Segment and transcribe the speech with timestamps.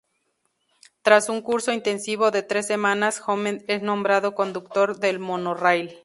[1.03, 5.99] Tras un curso "intensivo" de tres semanas, Homer es nombrado conductor del monorraíl.